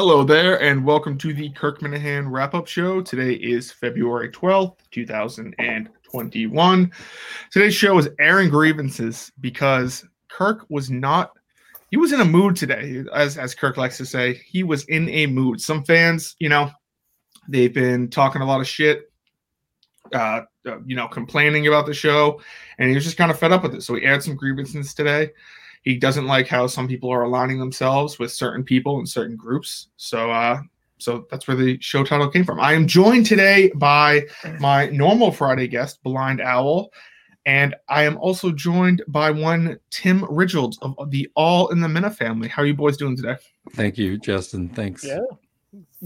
[0.00, 3.02] Hello there, and welcome to the Kirk Minihane wrap up show.
[3.02, 6.92] Today is February 12th, 2021.
[7.50, 11.32] Today's show is airing grievances because Kirk was not,
[11.90, 14.40] he was in a mood today, as, as Kirk likes to say.
[14.46, 15.60] He was in a mood.
[15.60, 16.70] Some fans, you know,
[17.46, 19.12] they've been talking a lot of shit,
[20.14, 22.40] uh, uh, you know, complaining about the show,
[22.78, 23.82] and he was just kind of fed up with it.
[23.82, 25.32] So he aired some grievances today.
[25.82, 29.88] He doesn't like how some people are aligning themselves with certain people and certain groups.
[29.96, 30.60] So, uh,
[30.98, 32.60] so that's where the show title came from.
[32.60, 34.26] I am joined today by
[34.58, 36.90] my normal Friday guest, Blind Owl,
[37.46, 42.10] and I am also joined by one Tim Ridgels of the All in the Mina
[42.10, 42.48] family.
[42.48, 43.36] How are you boys doing today?
[43.72, 44.68] Thank you, Justin.
[44.68, 45.02] Thanks.
[45.02, 45.20] Yeah.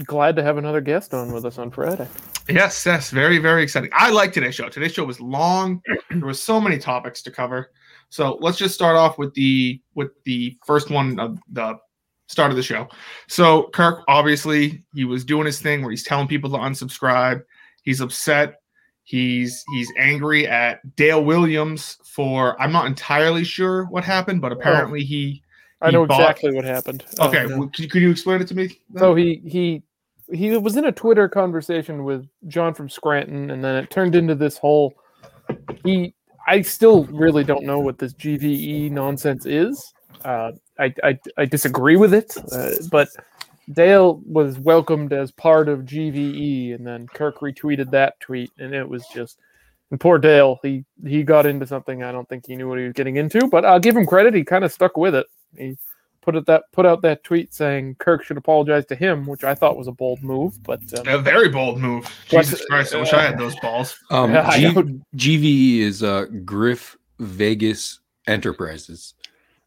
[0.04, 2.06] Glad to have another guest on with us on Friday.
[2.48, 3.90] Yes, yes, very, very exciting.
[3.92, 4.68] I like today's show.
[4.68, 5.80] Today's show was long.
[6.10, 7.70] There was so many topics to cover.
[8.14, 11.76] So let's just start off with the with the first one of the
[12.28, 12.86] start of the show.
[13.26, 17.42] So Kirk, obviously, he was doing his thing where he's telling people to unsubscribe.
[17.82, 18.60] He's upset.
[19.02, 25.02] He's he's angry at Dale Williams for I'm not entirely sure what happened, but apparently
[25.02, 25.42] he.
[25.82, 27.04] I know bought- exactly what happened.
[27.18, 28.78] Okay, Um, well, could, could you explain it to me?
[28.96, 29.82] so he he
[30.32, 34.36] he was in a Twitter conversation with John from Scranton, and then it turned into
[34.36, 34.94] this whole.
[35.84, 36.14] He,
[36.46, 39.94] I still really don't know what this GVE nonsense is.
[40.24, 43.08] Uh, I, I I disagree with it, uh, but
[43.72, 48.88] Dale was welcomed as part of GVE, and then Kirk retweeted that tweet, and it
[48.88, 49.38] was just.
[49.90, 52.84] And poor Dale, he he got into something I don't think he knew what he
[52.84, 54.34] was getting into, but I'll give him credit.
[54.34, 55.26] He kind of stuck with it.
[55.56, 55.76] He
[56.24, 59.54] put it that put out that tweet saying Kirk should apologize to him, which I
[59.54, 60.62] thought was a bold move.
[60.62, 62.04] But um, A very bold move.
[62.30, 62.94] What's- Jesus Christ!
[62.94, 63.98] I wish I had those balls.
[64.10, 65.00] Um, Yeah, I G- know.
[65.16, 69.14] GVE is uh, Griff Vegas Enterprises.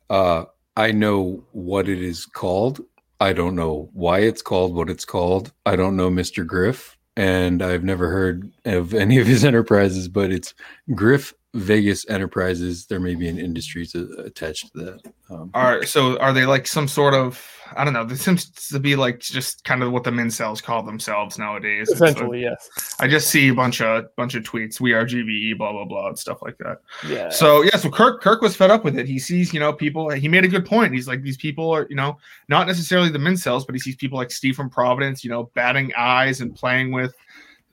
[0.09, 2.81] Uh, I know what it is called.
[3.19, 5.51] I don't know why it's called what it's called.
[5.65, 6.45] I don't know Mr.
[6.45, 10.53] Griff, and I've never heard of any of his enterprises, but it's
[10.93, 12.85] Griff Vegas Enterprises.
[12.85, 15.13] There may be an industry to, attached to that.
[15.29, 17.43] Um, Are so are they like some sort of
[17.75, 18.05] I don't know.
[18.05, 21.89] This seems to be like just kind of what the mincels call themselves nowadays.
[21.89, 24.79] It's like- essentially, yes, I just see a bunch of bunch of tweets.
[24.79, 26.81] We are GVE, blah blah blah, and stuff like that.
[27.07, 27.29] yeah.
[27.29, 29.07] So yeah, so Kirk Kirk was fed up with it.
[29.07, 30.09] He sees you know people.
[30.11, 30.93] He made a good point.
[30.93, 32.17] He's like these people are you know
[32.47, 35.91] not necessarily the mincels, but he sees people like Steve from Providence, you know, batting
[35.97, 37.13] eyes and playing with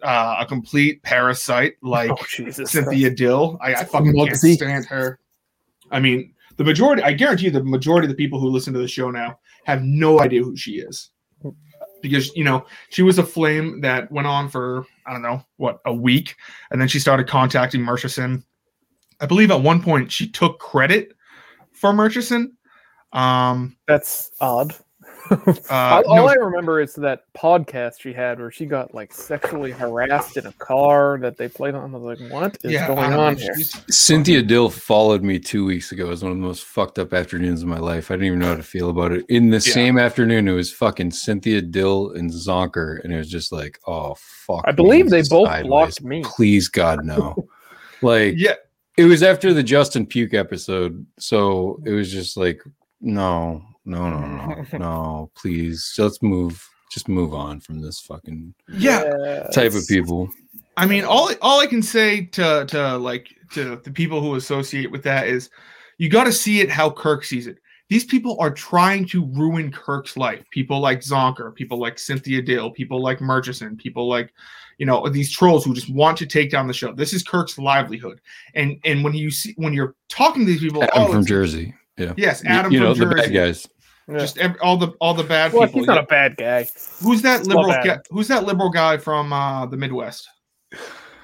[0.05, 3.59] uh, a complete parasite like oh Jesus, Cynthia Dill.
[3.61, 4.55] I, I fucking can't Mugsy.
[4.55, 5.19] stand her.
[5.91, 8.79] I mean, the majority, I guarantee you, the majority of the people who listen to
[8.79, 11.11] the show now have no idea who she is.
[12.01, 15.81] Because, you know, she was a flame that went on for, I don't know, what,
[15.87, 16.37] a week.
[16.71, 18.45] And then she started contacting Murchison.
[19.21, 21.13] I believe at one point she took credit
[21.73, 22.57] for Murchison.
[23.15, 24.75] Um, that's odd.
[25.31, 25.37] Uh,
[25.71, 29.71] all all no, I remember is that podcast she had where she got like sexually
[29.71, 31.95] harassed in a car that they played on.
[31.95, 33.55] I was like, what is yeah, going on here?
[33.91, 36.07] Cynthia Dill followed me two weeks ago.
[36.07, 38.11] It was one of the most fucked up afternoons of my life.
[38.11, 39.25] I didn't even know how to feel about it.
[39.29, 39.73] In the Yeah.
[39.73, 44.15] same afternoon, it was fucking Cynthia Dill and Zonker, and it was just like, oh
[44.19, 44.65] fuck.
[44.67, 45.69] I believe they both sideways.
[45.69, 46.23] blocked me.
[46.25, 47.35] Please God no.
[48.03, 48.55] like Yeah,
[48.97, 52.63] it was after the Justin Puke episode, so it was just like,
[53.01, 55.31] no, no, no, no, no.
[55.37, 56.67] Please, let's move.
[56.93, 59.49] Just move on from this fucking yeah.
[59.53, 60.29] type of people.
[60.77, 64.91] I mean, all all I can say to to like to the people who associate
[64.91, 65.51] with that is,
[65.99, 67.59] you got to see it how Kirk sees it.
[67.91, 70.45] These people are trying to ruin Kirk's life.
[70.51, 74.33] People like Zonker, people like Cynthia Dill, people like Murchison, people like,
[74.79, 76.93] you know, these trolls who just want to take down the show.
[76.93, 78.21] This is Kirk's livelihood.
[78.55, 81.75] And and when you see when you're talking to these people, Adam oh, from Jersey.
[81.97, 82.15] Yeah.
[82.17, 83.69] yes, Adam you know from the Jersey, bad guys.
[84.09, 84.19] Yeah.
[84.19, 85.81] just ev- all the all the bad Well, people.
[85.81, 86.69] he's not a bad guy.
[87.03, 87.85] who's that Love liberal?
[87.85, 90.29] Guy, who's that liberal guy from uh, the Midwest?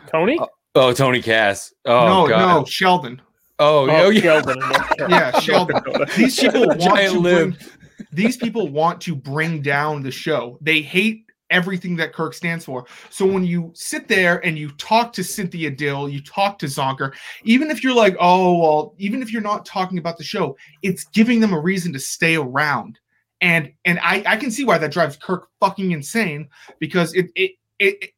[0.07, 0.39] Tony?
[0.75, 1.73] Oh, Tony Cass.
[1.85, 2.59] Oh no, God.
[2.61, 3.21] no, Sheldon.
[3.59, 4.21] Oh, Oh, oh, yeah.
[4.23, 5.33] Sheldon in North Carolina.
[5.35, 5.83] Yeah, Sheldon.
[6.17, 7.57] these people want to lib.
[7.59, 7.71] bring,
[8.13, 10.59] these people want to bring down the show.
[10.62, 12.87] They hate everything that Kirk stands for.
[13.11, 17.14] So when you sit there and you talk to Cynthia Dill, you talk to Zonker,
[17.44, 21.05] even if you're like, oh well, even if you're not talking about the show, it's
[21.05, 22.99] giving them a reason to stay around.
[23.41, 26.49] And and I I can see why that drives Kirk fucking insane
[26.79, 28.11] because it it it.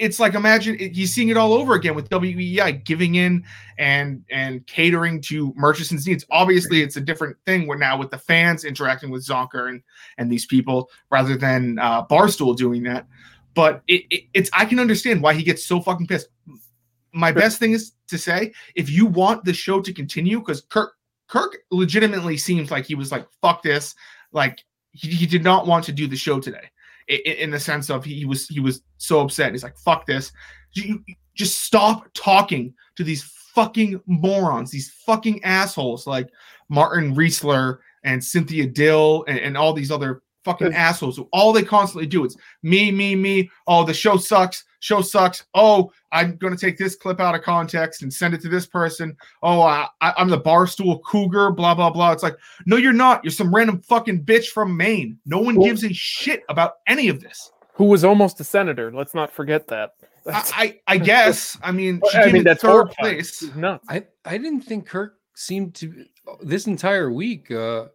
[0.00, 3.44] It's like imagine he's seeing it all over again with WEEI giving in
[3.78, 6.24] and and catering to Murchison's needs.
[6.30, 9.82] Obviously, it's a different thing where now with the fans interacting with Zonker and
[10.16, 13.06] and these people rather than uh, Barstool doing that.
[13.52, 16.28] But it, it, it's I can understand why he gets so fucking pissed.
[17.12, 20.94] My best thing is to say if you want the show to continue, because Kirk
[21.28, 23.94] Kirk legitimately seems like he was like fuck this,
[24.32, 26.70] like he, he did not want to do the show today
[27.10, 29.52] in the sense of he was he was so upset.
[29.52, 30.32] He's like, "Fuck this!
[30.72, 31.02] You,
[31.34, 33.22] just stop talking to these
[33.54, 36.28] fucking morons, these fucking assholes like
[36.68, 41.16] Martin Riesler and Cynthia Dill and, and all these other fucking assholes.
[41.16, 43.50] who All they constantly do is me, me, me.
[43.66, 44.64] Oh, the show sucks.
[44.80, 45.44] Show sucks.
[45.54, 48.66] Oh, I'm going to take this clip out of context and send it to this
[48.66, 49.16] person.
[49.42, 51.50] Oh, I, I, I'm the barstool cougar.
[51.50, 52.12] Blah blah blah.
[52.12, 52.36] It's like,
[52.66, 53.22] no, you're not.
[53.22, 55.18] You're some random fucking bitch from Maine.
[55.26, 57.50] No one Well- gives a shit about any of this.
[57.74, 58.92] Who was almost a senator?
[58.92, 59.92] Let's not forget that.
[60.26, 61.56] I, I, I guess.
[61.62, 63.42] I mean, she I came mean, in that's third place.
[63.54, 63.80] No.
[63.88, 66.04] I I didn't think Kirk seemed to
[66.42, 67.50] this entire week.
[67.50, 67.86] Uh,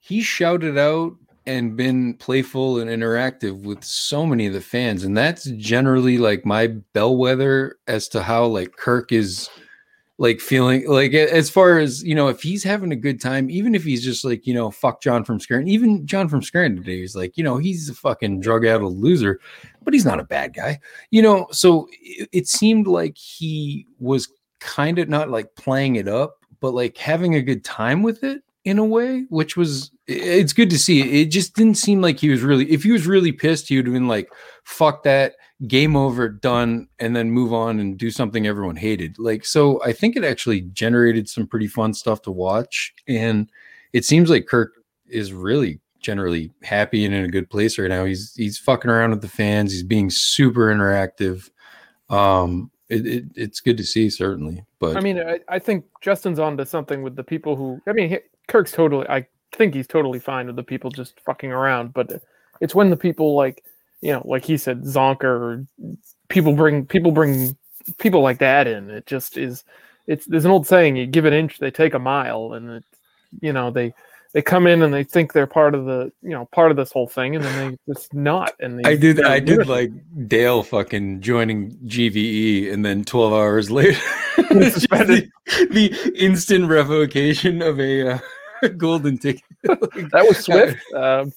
[0.00, 1.14] he shouted out
[1.48, 6.44] and been playful and interactive with so many of the fans, and that's generally like
[6.44, 9.48] my bellwether as to how like Kirk is
[10.18, 13.74] like feeling like as far as you know if he's having a good time even
[13.74, 17.00] if he's just like you know fuck john from scranton even john from scranton today
[17.00, 19.38] is like you know he's a fucking drug addled loser
[19.84, 20.78] but he's not a bad guy.
[21.10, 24.28] You know so it, it seemed like he was
[24.58, 28.42] kind of not like playing it up but like having a good time with it
[28.64, 32.30] in a way which was it's good to see it just didn't seem like he
[32.30, 34.30] was really if he was really pissed he would have been like
[34.64, 35.34] fuck that
[35.66, 39.92] game over done and then move on and do something everyone hated like so i
[39.92, 43.50] think it actually generated some pretty fun stuff to watch and
[43.92, 44.72] it seems like kirk
[45.08, 49.10] is really generally happy and in a good place right now he's he's fucking around
[49.10, 51.50] with the fans he's being super interactive
[52.08, 56.38] um it, it it's good to see certainly but I mean, I, I think Justin's
[56.38, 57.80] onto something with the people who.
[57.86, 59.08] I mean, he- Kirk's totally.
[59.08, 62.22] I think he's totally fine with the people just fucking around, but
[62.60, 63.64] it's when the people like,
[64.00, 65.66] you know, like he said, Zonker
[66.28, 67.56] people bring people bring
[67.98, 68.90] people like that in.
[68.90, 69.64] It just is.
[70.06, 72.84] It's there's an old saying: you give an inch, they take a mile, and it,
[73.40, 73.92] you know they
[74.32, 76.92] they come in and they think they're part of the you know part of this
[76.92, 78.54] whole thing, and then they it's not.
[78.60, 79.22] And they, I did.
[79.22, 79.90] I did like
[80.28, 84.00] Dale fucking joining GVE, and then twelve hours later,
[84.52, 85.30] just the,
[85.70, 88.18] the instant revocation of a uh,
[88.76, 89.42] golden ticket.
[89.62, 90.80] that was Swift.
[90.94, 91.32] Um,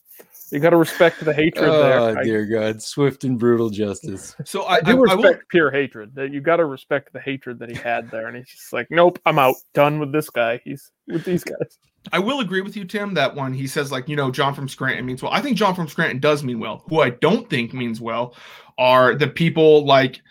[0.51, 2.19] you got to respect the hatred oh there.
[2.19, 4.35] I- dear God, swift and brutal justice.
[4.43, 6.13] So I, I I, do I respect will pure hatred.
[6.15, 8.87] That you got to respect the hatred that he had there, and he's just like,
[8.89, 9.55] "Nope, I'm out.
[9.73, 10.59] Done with this guy.
[10.63, 11.79] He's with these guys."
[12.11, 14.67] I will agree with you, Tim, that one he says like, you know, John from
[14.67, 16.83] Scranton means well, I think John from Scranton does mean well.
[16.89, 18.35] Who I don't think means well
[18.77, 20.21] are the people like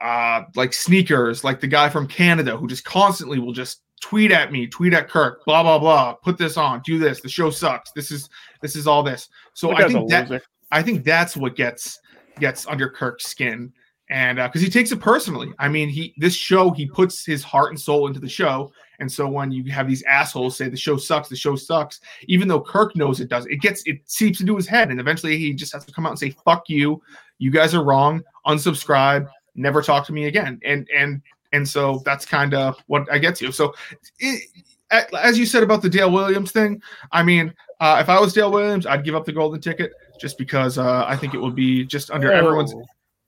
[0.00, 4.52] uh like sneakers, like the guy from Canada who just constantly will just tweet at
[4.52, 7.90] me, tweet at Kirk, blah blah blah, put this on, do this, the show sucks.
[7.92, 8.28] This is
[8.60, 9.30] this is all this.
[9.54, 10.44] So I think that loser.
[10.70, 12.00] I think that's what gets
[12.38, 13.72] gets under Kirk's skin,
[14.10, 15.54] and uh, because he takes it personally.
[15.58, 19.10] I mean, he this show he puts his heart and soul into the show, and
[19.10, 22.60] so when you have these assholes say the show sucks, the show sucks, even though
[22.60, 25.72] Kirk knows it does, it gets it seeps into his head, and eventually he just
[25.72, 27.00] has to come out and say "fuck you,"
[27.38, 31.22] you guys are wrong, unsubscribe, never talk to me again, and and
[31.54, 33.52] and so that's kind of what I get to.
[33.52, 33.74] So,
[34.18, 34.42] it,
[34.90, 38.50] as you said about the Dale Williams thing, I mean, uh, if I was Dale
[38.50, 41.84] Williams, I'd give up the golden ticket just because uh, I think it would be
[41.84, 42.74] just under everyone's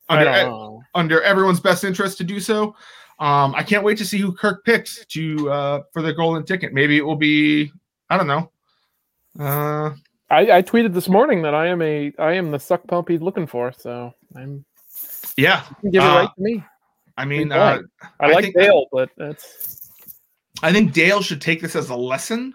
[0.08, 2.76] Oh, I under under everyone's best interest to do so.
[3.19, 6.72] Um, I can't wait to see who Kirk picks to uh, for the golden ticket.
[6.72, 7.72] Maybe it will be
[8.08, 8.50] I don't know.
[9.38, 9.94] Uh,
[10.31, 13.20] I, I tweeted this morning that I am a I am the suck pump he's
[13.20, 13.72] looking for.
[13.72, 14.65] So I'm
[15.36, 16.65] yeah, give it Uh, right to me.
[17.17, 17.81] I mean, uh.
[18.20, 19.91] I, I like think- Dale, but that's
[20.63, 22.55] I think Dale should take this as a lesson.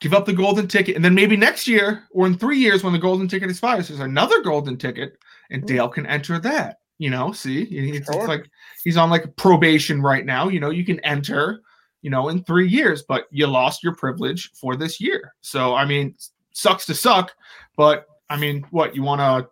[0.00, 2.92] Give up the golden ticket, and then maybe next year or in three years, when
[2.92, 5.16] the golden ticket expires, there's another golden ticket,
[5.50, 6.78] and Dale can enter that.
[6.98, 8.48] You know, see, it's, it's like
[8.82, 10.48] he's on like probation right now.
[10.48, 11.60] You know, you can enter,
[12.02, 15.34] you know, in three years, but you lost your privilege for this year.
[15.40, 16.14] So, I mean,
[16.52, 17.32] sucks to suck,
[17.76, 19.48] but I mean, what you want to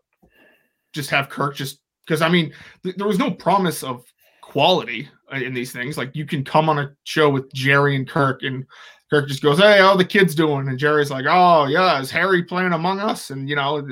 [0.93, 4.05] just have Kirk just because I mean, th- there was no promise of
[4.53, 5.97] quality uh, in these things.
[5.97, 8.65] Like you can come on a show with Jerry and Kirk, and
[9.11, 12.43] Kirk just goes, "Hey, how the kids doing?" And Jerry's like, "Oh yeah, is Harry
[12.43, 13.87] playing Among Us?" And you know,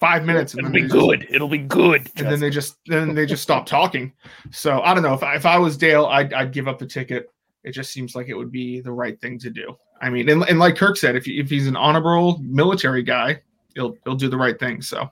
[0.00, 1.26] five minutes, and it'll be they just- good.
[1.30, 2.10] It'll be good.
[2.16, 4.12] and then they just then they just stop talking.
[4.52, 6.86] So I don't know if I, if I was Dale, I'd, I'd give up the
[6.86, 7.28] ticket.
[7.64, 9.76] It just seems like it would be the right thing to do.
[10.02, 13.40] I mean, and, and like Kirk said, if he, if he's an honorable military guy,
[13.74, 14.82] he'll he'll do the right thing.
[14.82, 15.10] So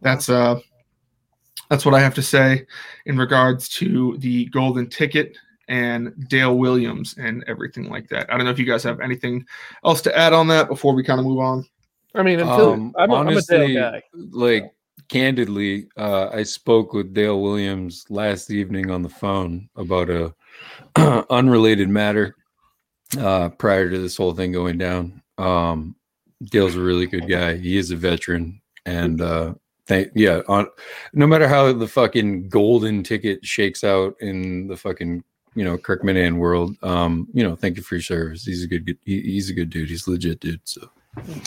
[0.00, 0.58] that's uh
[1.72, 2.66] that's what I have to say
[3.06, 5.38] in regards to the golden ticket
[5.68, 8.30] and Dale Williams and everything like that.
[8.30, 9.46] I don't know if you guys have anything
[9.82, 11.66] else to add on that before we kind of move on.
[12.14, 14.02] I mean, until Um, I'm, a, I'm a honestly, Dale guy.
[14.32, 14.74] like
[15.08, 20.34] candidly, uh, I spoke with Dale Williams last evening on the phone about a
[21.30, 22.36] unrelated matter
[23.18, 25.22] uh, prior to this whole thing going down.
[25.38, 25.96] Um,
[26.50, 27.56] Dale's a really good guy.
[27.56, 29.54] He is a veteran, and uh,
[29.86, 30.40] thank yeah.
[30.48, 30.66] On
[31.12, 35.22] no matter how the fucking golden ticket shakes out in the fucking
[35.54, 38.44] you know Kirk Minihane world, um, you know, thank you for your service.
[38.44, 39.88] He's a good, good he, he's a good dude.
[39.88, 40.60] He's legit dude.
[40.64, 40.88] So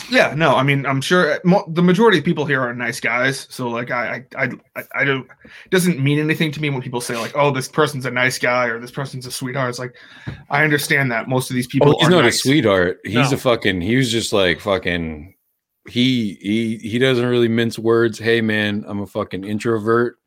[0.08, 3.48] Yeah, no, I mean, I'm sure mo- the majority of people here are nice guys.
[3.50, 4.44] So like, I, I,
[4.76, 5.26] I, I- don't.
[5.44, 8.38] It doesn't mean anything to me when people say like, "Oh, this person's a nice
[8.38, 9.96] guy" or "This person's a sweetheart." It's like,
[10.50, 12.36] I understand that most of these people oh, he's not nice.
[12.36, 13.00] a sweetheart.
[13.04, 13.36] He's No.
[13.36, 13.80] a fucking.
[13.80, 15.34] He was just like fucking.
[15.88, 18.18] He he he doesn't really mince words.
[18.18, 20.18] Hey man, I'm a fucking introvert.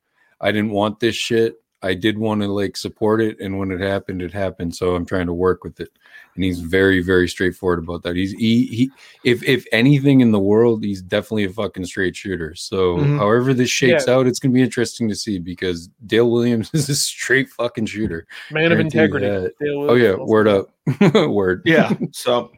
[0.42, 1.56] I didn't want this shit.
[1.82, 4.76] I did want to like support it, and when it happened, it happened.
[4.76, 5.90] So I'm trying to work with it.
[6.36, 8.16] And he's very very straightforward about that.
[8.18, 8.92] He's he he.
[9.24, 12.54] If if anything in the world, he's definitely a fucking straight shooter.
[12.56, 13.18] So Mhm.
[13.18, 16.96] however this shakes out, it's gonna be interesting to see because Dale Williams is a
[16.96, 18.28] straight fucking shooter.
[18.52, 19.28] Man of integrity.
[19.62, 20.70] Dale Oh yeah, word up,
[21.30, 21.62] word.
[21.66, 21.94] yeah.
[22.12, 22.52] So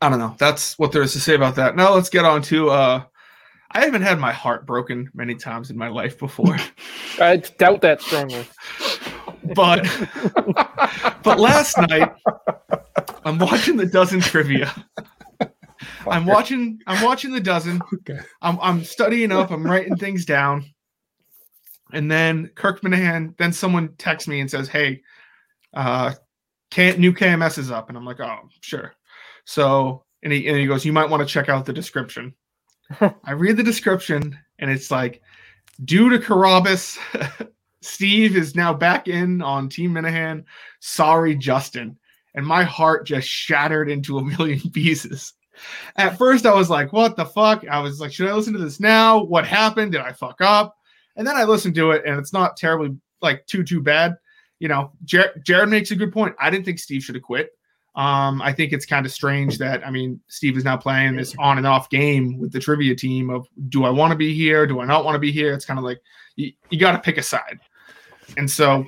[0.00, 0.34] I don't know.
[0.38, 1.76] That's what there is to say about that.
[1.76, 2.70] Now let's get on to.
[2.70, 3.04] uh
[3.72, 6.56] I haven't had my heart broken many times in my life before,
[7.20, 8.44] I doubt that strongly.
[9.54, 9.86] but
[11.22, 12.12] but last night
[13.24, 14.72] I'm watching the dozen trivia.
[16.06, 16.78] I'm watching.
[16.86, 17.80] I'm watching the dozen.
[17.94, 18.18] Okay.
[18.42, 19.50] I'm I'm studying up.
[19.50, 20.64] I'm writing things down,
[21.92, 23.36] and then Kirk Minihane.
[23.38, 25.02] Then someone texts me and says, "Hey,
[25.74, 26.14] uh,
[26.70, 28.94] can't new KMS is up," and I'm like, "Oh, sure."
[29.44, 32.34] So and he and he goes, "You might want to check out the description."
[33.24, 35.22] I read the description, and it's like,
[35.84, 36.98] due to Carabas,
[37.82, 40.44] Steve is now back in on Team Minihane.
[40.80, 41.98] Sorry, Justin.
[42.34, 45.34] And my heart just shattered into a million pieces.
[45.96, 47.66] At first, I was like, what the fuck?
[47.68, 49.22] I was like, should I listen to this now?
[49.22, 49.92] What happened?
[49.92, 50.76] Did I fuck up?
[51.16, 54.16] And then I listened to it, and it's not terribly like too, too bad.
[54.58, 56.34] You know, Jer- Jared makes a good point.
[56.38, 57.50] I didn't think Steve should have quit.
[57.96, 61.34] Um, I think it's kind of strange that I mean Steve is now playing this
[61.38, 64.66] on and off game with the trivia team of do I want to be here?
[64.66, 65.52] Do I not want to be here?
[65.52, 65.98] It's kind of like
[66.36, 67.58] you, you got to pick a side.
[68.36, 68.86] And so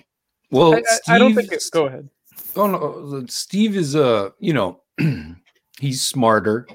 [0.50, 1.68] Well, I, I, I don't think it's.
[1.70, 2.08] Go ahead.
[2.54, 4.82] Oh no, Steve is uh, you know,
[5.80, 6.66] he's smarter,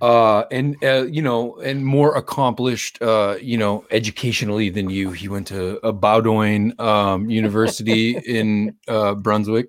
[0.00, 5.12] uh, and uh, you know, and more accomplished, uh, you know, educationally than you.
[5.12, 9.68] He went to a Bowdoin um, University in uh, Brunswick,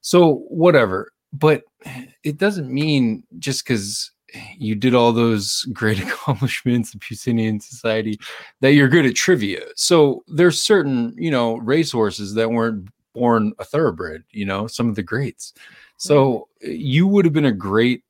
[0.00, 1.12] so whatever.
[1.32, 1.64] But
[2.22, 4.10] it doesn't mean just because
[4.56, 8.18] you did all those great accomplishments in Puccinian society
[8.60, 9.62] that you're good at trivia.
[9.76, 14.94] So there's certain, you know, racehorses that weren't born a thoroughbred, you know, some of
[14.94, 15.54] the greats.
[15.96, 18.02] So eh, you would have been a great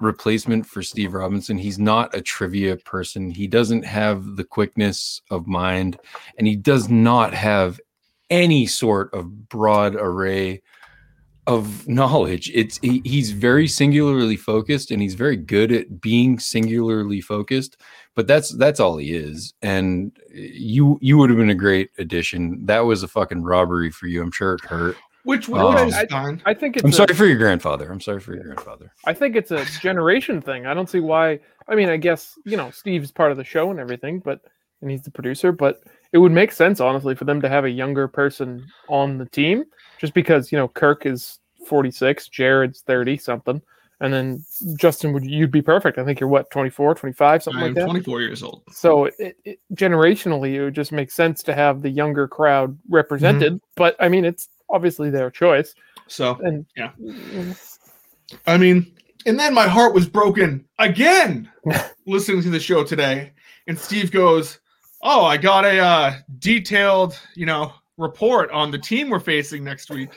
[0.00, 1.56] replacement for Steve Robinson.
[1.56, 3.30] He's not a trivia person.
[3.30, 5.98] He doesn't have the quickness of mind
[6.36, 7.80] and he does not have
[8.28, 10.60] any sort of broad array
[11.46, 12.50] of knowledge.
[12.54, 17.76] It's he, he's very singularly focused and he's very good at being singularly focused,
[18.14, 19.54] but that's that's all he is.
[19.62, 22.64] And you you would have been a great addition.
[22.66, 24.22] That was a fucking robbery for you.
[24.22, 24.96] I'm sure it hurt.
[25.24, 26.06] which Um, I,
[26.46, 27.90] I, think it's I'm a- sorry for your grandfather.
[27.90, 28.92] I'm sorry for your grandfather.
[29.04, 30.66] I think it's a generation thing.
[30.66, 31.38] I don't see why.
[31.68, 34.40] I mean, I guess you know Steve's part of the show and everything, but
[34.82, 35.52] and he's the producer.
[35.52, 39.26] But it would make sense, honestly, for them to have a younger person on the
[39.26, 39.64] team,
[39.98, 43.60] just because you know Kirk is 46, Jared's 30 something,
[44.00, 44.44] and then
[44.78, 45.98] Justin would you'd be perfect.
[45.98, 47.86] I think you're what 24, 25, something I'm like that.
[47.86, 48.62] 24 years old.
[48.70, 53.60] So it, it, generationally, it would just make sense to have the younger crowd represented.
[53.76, 55.74] But I mean, it's obviously their choice.
[56.08, 56.92] So And Yeah.
[58.46, 58.92] I mean,
[59.24, 61.50] and then my heart was broken again
[62.06, 63.32] listening to the show today.
[63.66, 64.60] And Steve goes,
[65.02, 69.90] "Oh, I got a uh, detailed, you know, report on the team we're facing next
[69.90, 70.10] week,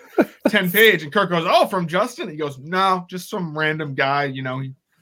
[0.47, 4.25] ten page." And Kirk goes, "Oh, from Justin." He goes, "No, just some random guy,
[4.25, 4.61] you know."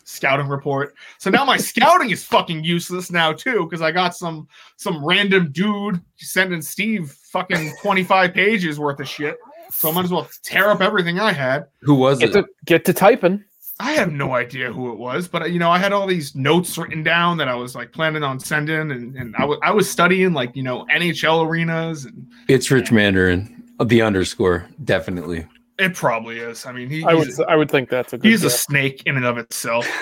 [0.09, 4.47] Scouting report so now my scouting is fucking useless now too because i got some
[4.77, 9.35] some random dude sending steve fucking 25 pages worth of shit
[9.69, 12.43] so i might as well tear up everything i had Who was get it?
[12.43, 13.43] to get to typing.
[13.79, 16.77] I have no idea who it was, but you know, I had all these notes
[16.77, 19.89] written down that I was like planning on sending, and, and I was I was
[19.89, 23.53] studying like you know NHL arenas, and It's Rich Mandarin.
[23.83, 25.45] The underscore, definitely.
[25.77, 26.65] it probably is.
[26.65, 29.03] I mean, he, I would he's, I would think that's a good he's a snake
[29.05, 29.87] in and of itself.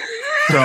[0.47, 0.63] So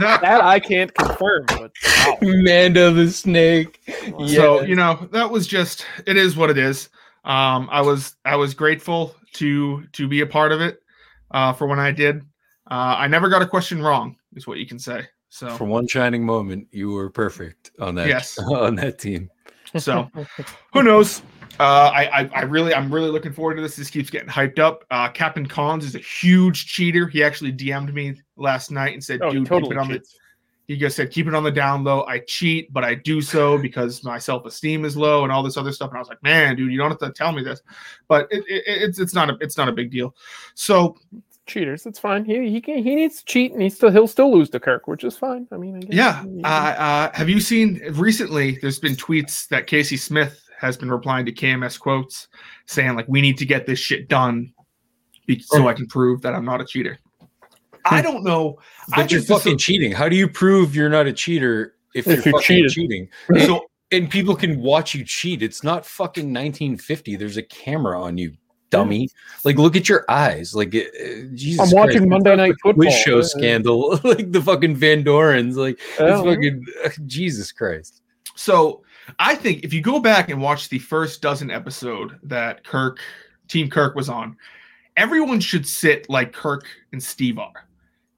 [0.00, 2.16] that, that I can't confirm, but wow.
[2.22, 3.78] Manda the snake.
[4.26, 6.88] so you know that was just it is what it is.
[7.26, 10.82] Um, I was I was grateful to to be a part of it
[11.30, 12.22] uh, for when I did.
[12.70, 15.06] Uh, I never got a question wrong, is what you can say.
[15.28, 18.08] So For one shining moment, you were perfect on that.
[18.08, 18.38] Yes.
[18.52, 19.30] on that team.
[19.76, 20.10] So
[20.72, 21.22] who knows?
[21.60, 23.76] Uh, I, I, I really, I'm really looking forward to this.
[23.76, 24.84] This keeps getting hyped up.
[24.90, 27.06] Uh, Captain Collins is a huge cheater.
[27.06, 29.98] He actually DM'd me last night and said, Oh, "Dude, totally keep it on the."
[29.98, 30.16] cheats.
[30.70, 33.58] He just said, "Keep it on the down low." I cheat, but I do so
[33.58, 35.88] because my self esteem is low and all this other stuff.
[35.88, 37.60] And I was like, "Man, dude, you don't have to tell me this,"
[38.06, 40.14] but it, it, it's it's not a it's not a big deal.
[40.54, 40.96] So
[41.48, 42.24] Cheaters, it's fine.
[42.24, 44.86] He he can, he needs to cheat, and he still he'll still lose to Kirk,
[44.86, 45.48] which is fine.
[45.50, 46.24] I mean, I guess, Yeah.
[46.44, 48.56] Uh, uh, have you seen recently?
[48.62, 52.28] There's been tweets that Casey Smith has been replying to KMS quotes
[52.66, 54.52] saying, like, we need to get this shit done
[55.26, 56.96] be- so I can prove that I'm not a cheater.
[57.84, 58.58] I don't know.
[58.92, 59.92] I But you're just fucking cheating.
[59.92, 63.08] How do you prove you're not a cheater if, If you're, you're fucking cheating.
[63.30, 63.46] cheating?
[63.46, 65.42] so And people can watch you cheat.
[65.42, 67.16] It's not fucking 1950.
[67.16, 68.34] There's a camera on you,
[68.70, 69.08] dummy.
[69.44, 70.54] Like, look at your eyes.
[70.54, 70.80] Like, uh,
[71.34, 71.60] Jesus.
[71.60, 72.10] I'm watching Christ.
[72.10, 72.90] Monday Night Quiz Football.
[72.92, 76.64] show Uh, scandal, like the fucking Van Dorens, like yeah, it's fucking
[77.06, 78.02] Jesus Christ.
[78.36, 78.82] so
[79.18, 83.00] I think if you go back and watch the first dozen episode that Kirk,
[83.48, 84.36] Team Kirk was on,
[84.96, 87.66] everyone should sit like Kirk and Steve are.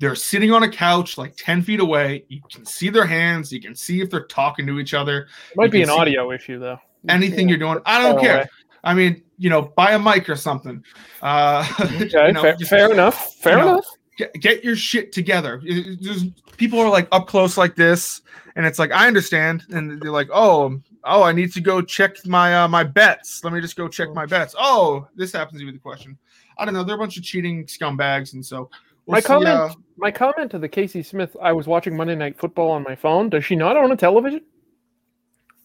[0.02, 2.24] They're sitting on a couch like 10 feet away.
[2.26, 3.52] You can see their hands.
[3.52, 5.28] You can see if they're talking to each other.
[5.52, 6.76] It might be an audio issue though.
[7.08, 8.38] Anything you're doing, I don't care.
[8.38, 8.48] away.
[8.82, 10.82] I mean, you know, buy a mic or something.
[11.22, 13.36] Uh, Okay, you know, fair, just fair enough.
[13.36, 13.86] Fair you know, enough.
[14.18, 15.62] Get, get your shit together.
[15.64, 16.24] It- it- there's-
[16.56, 18.22] people are like up close like this,
[18.56, 22.16] and it's like I understand, and they're like, oh, oh, I need to go check
[22.26, 23.44] my uh, my bets.
[23.44, 24.56] Let me just go check my bets.
[24.58, 26.18] Oh, this happens to be the question.
[26.58, 26.82] I don't know.
[26.82, 28.68] They're a bunch of cheating scumbags, and so
[29.06, 32.38] we'll My comment- uh, My comment to the Casey Smith, I was watching Monday Night
[32.38, 33.28] Football on my phone.
[33.30, 34.42] Does she not own a television?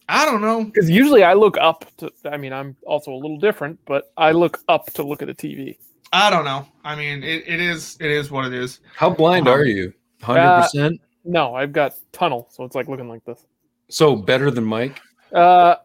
[0.09, 0.63] I don't know.
[0.63, 2.11] Because usually I look up to.
[2.25, 5.33] I mean, I'm also a little different, but I look up to look at the
[5.33, 5.77] TV.
[6.13, 6.65] I don't know.
[6.85, 8.79] I mean, it, it is it is what it is.
[8.95, 9.93] How blind Um, are you?
[10.21, 11.01] Hundred percent.
[11.25, 13.45] No, I've got tunnel, so it's like looking like this.
[13.89, 15.01] So better than Mike.
[15.33, 15.75] Uh,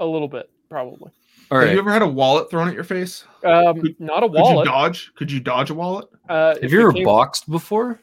[0.00, 1.12] a little bit probably.
[1.50, 1.72] All Have right.
[1.74, 3.24] you ever had a wallet thrown at your face?
[3.44, 4.66] Um, Could- not a Could you wallet.
[4.66, 5.12] dodge?
[5.16, 6.06] Could you dodge a wallet?
[6.28, 8.00] Uh, Have you it ever came- boxed before?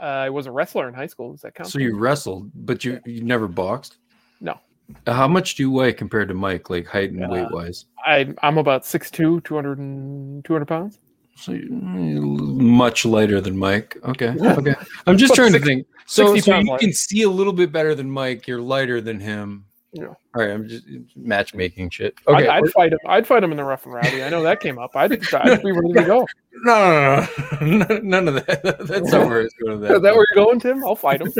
[0.00, 1.32] Uh, I was a wrestler in high school.
[1.32, 1.70] Does that count?
[1.70, 3.96] So you wrestled, but you you never boxed.
[4.40, 4.58] No.
[5.06, 7.86] Uh, How much do you weigh compared to Mike, like height and Uh, weight wise?
[8.04, 10.98] I, I'm about 6'2", 200, and, 200 pounds.
[11.36, 13.96] So you're much lighter than Mike.
[14.04, 14.34] Okay.
[14.38, 14.74] Okay.
[15.06, 15.86] I'm just trying to Six- think.
[16.06, 16.80] So, 60 so pounds you lighter.
[16.80, 18.46] can see a little bit better than Mike.
[18.46, 19.64] You're lighter than him.
[19.94, 20.06] Yeah.
[20.06, 20.50] All right.
[20.50, 20.84] I'm just
[21.16, 22.14] matchmaking shit.
[22.26, 22.48] Okay.
[22.48, 22.98] I'd, I'd fight him.
[23.06, 24.24] I'd fight him in the rough and rowdy.
[24.24, 24.96] I know that came up.
[24.96, 26.26] I'd, I'd be ready to go.
[26.64, 27.26] no,
[27.60, 28.62] no, no, no, none of that.
[28.88, 29.82] That's not where it's going.
[29.84, 30.84] Is that where you're going, Tim?
[30.84, 31.32] I'll fight him.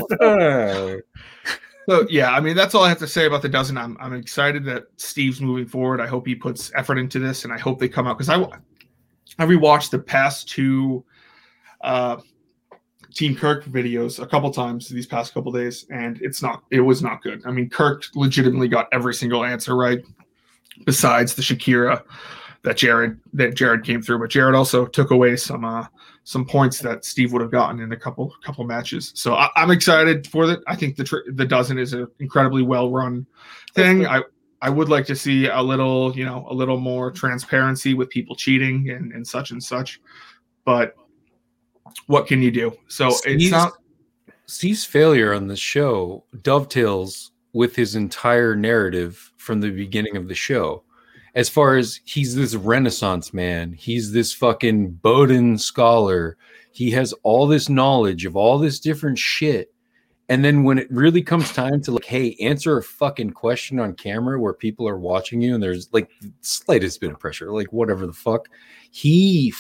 [1.87, 3.77] So yeah, I mean that's all I have to say about the dozen.
[3.77, 6.01] I'm I'm excited that Steve's moving forward.
[6.01, 8.41] I hope he puts effort into this, and I hope they come out because I
[9.39, 11.05] I rewatched the past two
[11.83, 12.17] uh,
[13.15, 17.03] Team Kirk videos a couple times these past couple days, and it's not it was
[17.03, 17.43] not good.
[17.47, 20.01] I mean Kirk legitimately got every single answer right,
[20.85, 22.03] besides the Shakira
[22.65, 25.87] that Jared that Jared came through, but Jared also took away some uh,
[26.25, 29.13] some points that Steve would have gotten in a couple couple matches.
[29.15, 30.61] So I, I'm excited for that.
[30.67, 33.27] I think the tr- the dozen is an incredibly well run
[33.75, 34.07] thing.
[34.07, 34.23] I
[34.61, 38.35] I would like to see a little you know a little more transparency with people
[38.35, 40.01] cheating and, and such and such,
[40.65, 40.97] but
[42.07, 42.73] what can you do?
[42.89, 43.73] So it's not.
[44.47, 50.35] Steve's failure on the show dovetails with his entire narrative from the beginning of the
[50.35, 50.83] show.
[51.35, 56.37] As far as he's this renaissance man, he's this fucking Bowdoin scholar.
[56.73, 59.73] He has all this knowledge of all this different shit.
[60.29, 63.95] And then when it really comes time to like, hey, answer a fucking question on
[63.95, 68.07] camera where people are watching you and there's like slightest bit of pressure, like whatever
[68.07, 68.49] the fuck,
[68.91, 69.53] he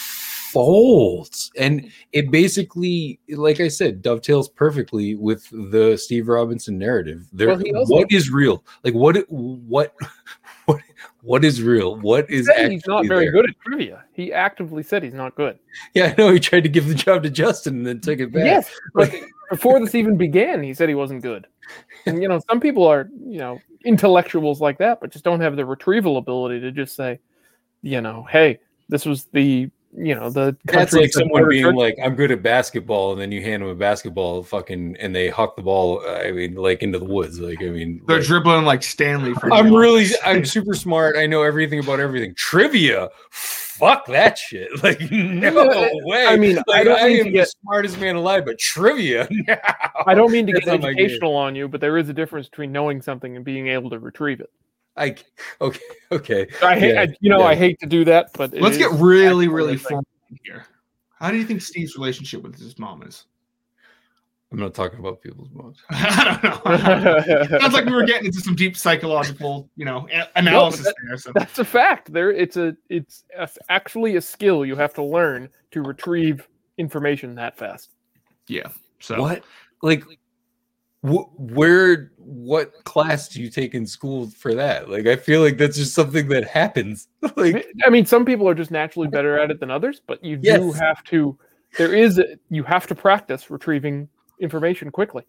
[0.54, 1.50] folds.
[1.58, 1.88] And mm-hmm.
[2.12, 7.26] it basically, like I said, dovetails perfectly with the Steve Robinson narrative.
[7.32, 8.64] There, Well, what is real?
[8.82, 9.16] Like what?
[9.28, 9.94] What?
[10.66, 10.80] What?
[11.20, 11.96] What is real?
[12.00, 13.32] What is He he's not very there?
[13.32, 14.02] good at trivia.
[14.14, 15.58] He actively said he's not good.
[15.92, 16.32] Yeah, I know.
[16.32, 18.44] He tried to give the job to Justin and then took it back.
[18.44, 19.14] Yes, but
[19.50, 21.46] before this even began, he said he wasn't good.
[22.06, 25.56] And you know, some people are you know intellectuals like that, but just don't have
[25.56, 27.18] the retrieval ability to just say,
[27.82, 31.74] you know, hey, this was the you know the That's like that someone being church-
[31.76, 35.28] like, "I'm good at basketball," and then you hand them a basketball, fucking, and they
[35.28, 36.02] huck the ball.
[36.06, 37.38] I mean, like into the woods.
[37.40, 39.34] Like, I mean, They're like- dribbling like Stanley.
[39.34, 41.16] From I'm the really, I'm super smart.
[41.16, 42.34] I know everything about everything.
[42.34, 44.68] Trivia, fuck that shit.
[44.82, 46.26] Like, no Yeah, way.
[46.26, 49.56] I mean, like, I don't mean am to the smartest man alive, but trivia, no.
[50.06, 51.04] I don't mean to get not my game.
[51.04, 53.98] educational on you, but there is a difference between knowing something and being able to
[53.98, 54.50] retrieve it.
[54.96, 55.16] I
[55.60, 55.80] okay,
[56.12, 56.46] okay.
[56.62, 57.46] I hate, Yeah, I, you know, yeah.
[57.46, 60.04] I hate to do that, but Let's get really really formal
[60.44, 60.66] here.
[61.18, 63.26] How do you think Steve's relationship with his mom is?
[64.52, 65.82] I'm not talking about people's moms.
[65.90, 67.58] I don't know.
[67.58, 71.16] Sounds like we were getting into some deep psychological, you know, a- analysis that- there.
[71.16, 72.12] So That's a fact.
[72.12, 76.46] There, it's a, it's a, actually a skill you have to learn to retrieve
[76.78, 77.90] information that fast.
[78.46, 78.68] yeah.
[79.00, 79.42] So What?
[79.82, 80.14] Like, wh-
[81.04, 82.12] where?
[82.16, 84.88] What class do you take in school for that?
[84.88, 87.08] Like, I feel like that's just something that happens.
[87.36, 90.36] like, I mean, some people are just naturally better at it than others, but you
[90.36, 91.38] do have to.
[91.76, 94.08] There is a, you have to practice retrieving
[94.40, 95.24] information quickly.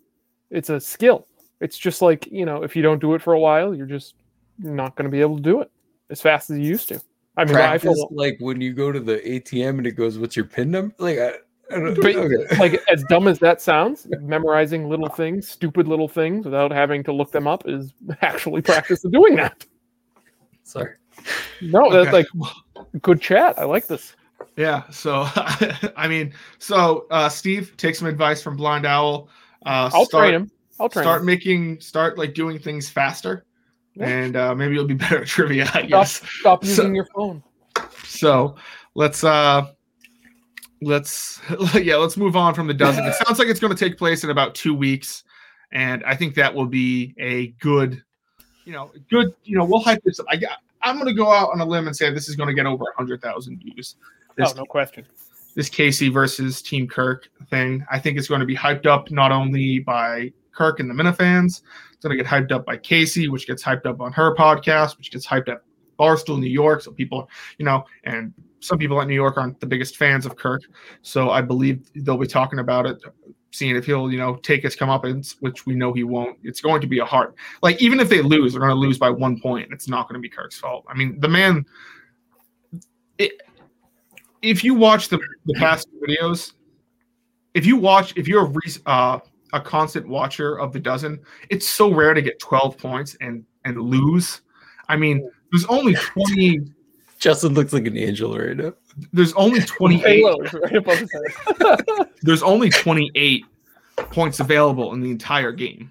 [0.50, 1.28] It's a skill.
[1.60, 4.16] It's just like you know, if you don't do it for a while, you're just
[4.60, 5.72] not going to be able to do it
[6.10, 7.02] as fast as you used to.
[7.38, 10.18] I mean, I practice feel like when you go to the ATM and it goes,
[10.18, 11.38] "What's your PIN number?" Like, I, I
[11.70, 12.58] But- okay.
[12.60, 17.12] like as dumb as that sounds, memorizing little things, stupid little things, without having to
[17.14, 19.66] look them up is actually practice of doing that.
[20.64, 20.96] Sorry.
[21.62, 22.28] No, that's like
[23.02, 23.58] good chat.
[23.58, 24.16] I like this.
[24.58, 24.84] Yeah.
[24.90, 25.24] So,
[25.96, 29.30] I mean, so uh, Steve, take some advice from Blind Owl.
[29.66, 30.52] Uh, I'll start, train him.
[30.80, 31.26] I'll train Start him.
[31.26, 33.46] making, start like doing things faster,
[33.96, 34.08] Yeah.
[34.08, 35.64] and uh, maybe you'll be better at trivia.
[35.74, 36.22] I Stop, guess.
[36.40, 37.42] stop So- using your phone.
[38.04, 38.56] So,
[38.94, 39.68] let's uh,
[40.82, 41.42] let's
[41.76, 43.06] yeah, let's move on from the dozen.
[43.06, 45.24] It sounds like it's going to take place in about two weeks,
[45.72, 48.02] and I think that will be a good,
[48.66, 49.34] you know, good.
[49.44, 50.26] You know, we'll hype this up.
[50.30, 50.60] I got.
[50.82, 52.66] I'm going to go out on a limb and say this is going to get
[52.66, 53.96] over hundred thousand views.
[54.02, 55.06] Oh, this Oh, no question.
[55.56, 57.84] this Casey versus Team Kirk thing.
[57.90, 61.62] I think it's going to be hyped up not only by Kirk and the Minifans,
[61.94, 64.98] it's going to get hyped up by Casey, which gets hyped up on her podcast,
[64.98, 65.64] which gets hyped up
[66.00, 66.82] Barstool New York.
[66.82, 68.34] So people, you know, and
[68.66, 70.64] some people at New York aren't the biggest fans of Kirk.
[71.02, 73.02] So I believe they'll be talking about it,
[73.52, 76.38] seeing if he'll, you know, take his comeuppance, which we know he won't.
[76.44, 78.98] It's going to be a hard, like even if they lose, they're going to lose
[78.98, 79.70] by one point.
[79.72, 80.86] It's not going to be Kirk's fault.
[80.88, 81.66] I mean, the man.
[83.18, 83.34] It,
[84.42, 86.54] if you watch the, the past videos,
[87.54, 89.20] if you watch, if you're a, re- uh,
[89.54, 93.82] a constant watcher of the dozen, it's so rare to get 12 points and and
[93.82, 94.42] lose.
[94.90, 95.96] I mean, there's only
[96.30, 96.75] 20.
[97.26, 98.72] Justin looks like an angel right now.
[99.12, 100.24] There's only 28.
[100.54, 102.08] Right above his head.
[102.22, 103.44] There's only 28
[103.98, 105.90] points available in the entire game.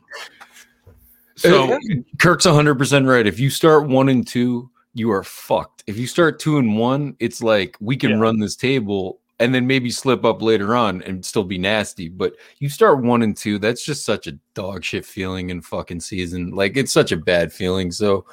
[1.35, 1.77] So
[2.21, 3.27] Kirk's 100% right.
[3.27, 5.83] If you start one and two, you are fucked.
[5.89, 8.19] If you start two and one, it's like we can Yeah.
[8.21, 12.09] run this table and then maybe slip up later on and still be nasty.
[12.09, 15.99] But you start one and two, that's just such a dog shit feeling in fucking
[15.99, 16.53] season.
[16.53, 17.91] Like it's such a bad feeling.
[17.91, 18.25] So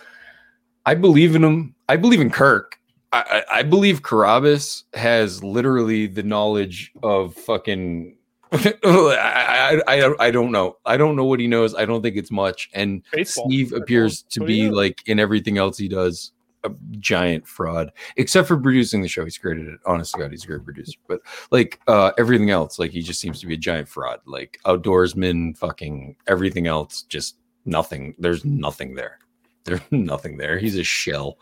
[0.85, 1.73] I believe in him.
[1.89, 2.77] I believe in Kirk.
[3.13, 8.15] I, I, believe Carabas has literally the knowledge of fucking.
[8.53, 10.77] I, I, I, I don't know.
[10.85, 11.75] I don't know what he knows.
[11.75, 12.69] I don't think it's much.
[12.73, 13.47] And Baseball.
[13.47, 16.31] Steve appears to What do you be like in everything else he does
[16.63, 19.23] a giant fraud, except for producing the show.
[19.23, 19.79] He's great at it.
[19.85, 20.97] Honest to God, he's a great producer.
[21.07, 24.19] But like uh, everything else, like he just seems to be a giant fraud.
[24.25, 28.15] Like outdoorsman, fucking everything else, just nothing.
[28.19, 29.19] There's nothing there.
[29.63, 30.57] There's nothing there.
[30.57, 31.37] He's a shell.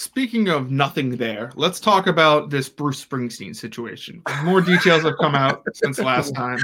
[0.00, 4.20] Speaking of nothing there, let's talk about this Bruce Springsteen situation.
[4.44, 6.58] More details have come out since last time.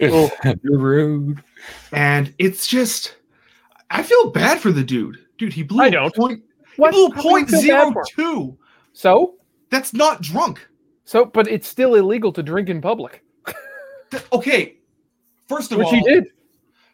[0.00, 0.30] You're
[0.64, 1.44] rude.
[1.92, 3.16] and it's just
[3.90, 5.18] I feel bad for the dude.
[5.36, 6.14] Dude, he blew I a don't.
[6.14, 6.42] point.
[6.76, 6.94] What?
[6.94, 8.06] He blew How a can you point feel zero bad for him?
[8.16, 8.58] two.
[8.94, 9.34] So,
[9.68, 10.66] That's not drunk.
[11.04, 13.22] so, but it's still illegal to drink in public,
[14.32, 14.78] Okay,
[15.46, 16.28] first of which all, he did.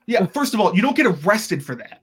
[0.07, 0.27] yeah.
[0.27, 2.01] First of all, you don't get arrested for that.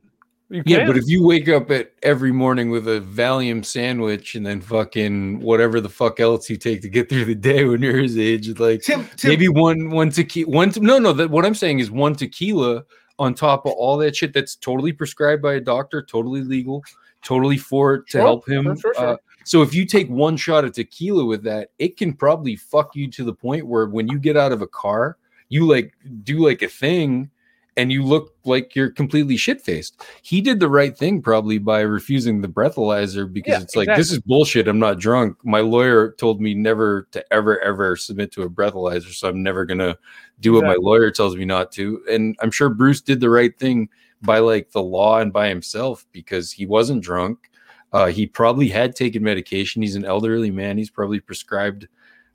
[0.52, 4.46] You Yeah, but if you wake up at every morning with a Valium sandwich and
[4.46, 7.98] then fucking whatever the fuck else you take to get through the day when you're
[7.98, 11.46] his age, like Tim, Tim maybe one one tequila one te- no no that what
[11.46, 12.84] i'm saying is one tequila
[13.18, 16.84] on top of all that shit that's totally prescribed by a doctor totally legal
[17.24, 19.08] totally for it to Sure, help him sure, sure, sure.
[19.14, 22.94] Uh, so if you take one shot of tequila with that it can probably fuck
[22.94, 26.46] you to the point where when you get out of a car you like do
[26.46, 27.30] like a thing
[27.78, 30.02] and you look like you're completely shit faced.
[30.22, 34.12] He did the right thing probably by refusing the breathalyzer because Yeah, it's like this
[34.12, 34.68] is bullshit.
[34.68, 35.38] I'm not drunk.
[35.44, 39.66] My lawyer told me never to ever ever submit to a breathalyzer, so I'm never
[39.66, 39.98] gonna
[40.40, 42.04] do what my lawyer tells me not to.
[42.10, 43.90] And I'm sure Bruce did the right thing
[44.22, 47.50] by like the law and by himself because he wasn't drunk.
[47.94, 49.82] Uh, he probably had taken medication.
[49.82, 50.78] He's an elderly man.
[50.78, 51.88] He's probably prescribed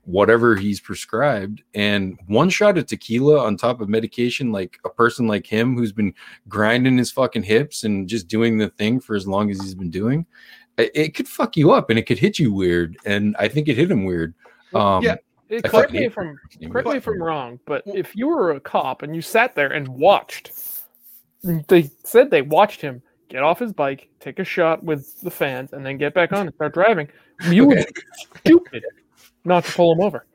[0.07, 5.27] whatever he's prescribed and one shot of tequila on top of medication like a person
[5.27, 6.13] like him who's been
[6.47, 9.89] grinding his fucking hips and just doing the thing for as long as he's been
[9.89, 10.25] doing
[10.77, 13.67] it, it could fuck you up and it could hit you weird and i think
[13.67, 14.33] it hit him weird
[14.73, 15.15] um Yeah.
[15.49, 16.39] It- I correct fucking me if I'm
[16.71, 19.71] correct me if I'm wrong, but if you were a cop and you sat there
[19.71, 20.51] and watched,
[21.67, 25.71] they said they watched him get off his bike, take a shot with the fans,
[25.73, 27.07] and then get back on and start driving.
[27.49, 27.87] You would Okay.
[27.95, 28.01] be
[28.39, 28.83] stupid
[29.47, 30.25] not to pull him over.